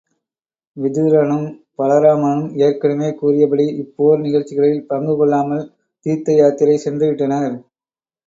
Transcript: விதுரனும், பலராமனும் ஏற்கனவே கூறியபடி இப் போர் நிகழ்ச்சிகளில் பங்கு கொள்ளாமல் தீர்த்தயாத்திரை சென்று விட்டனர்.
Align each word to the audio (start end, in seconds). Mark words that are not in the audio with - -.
விதுரனும், 0.77 1.45
பலராமனும் 1.77 2.47
ஏற்கனவே 2.61 3.09
கூறியபடி 3.19 3.65
இப் 3.81 3.93
போர் 3.95 4.19
நிகழ்ச்சிகளில் 4.19 4.87
பங்கு 4.87 5.15
கொள்ளாமல் 5.15 5.63
தீர்த்தயாத்திரை 6.05 6.77
சென்று 6.79 7.07
விட்டனர். 7.07 7.47